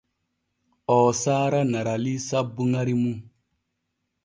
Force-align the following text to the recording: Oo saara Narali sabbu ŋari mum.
Oo 0.95 1.09
saara 1.21 1.61
Narali 1.71 2.13
sabbu 2.27 2.61
ŋari 2.71 2.95
mum. 3.01 3.17